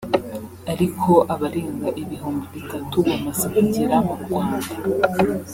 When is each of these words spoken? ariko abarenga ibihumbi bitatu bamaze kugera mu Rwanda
ariko 0.73 1.11
abarenga 1.33 1.87
ibihumbi 2.01 2.45
bitatu 2.55 2.95
bamaze 3.07 3.45
kugera 3.55 3.95
mu 4.07 4.15
Rwanda 4.21 4.69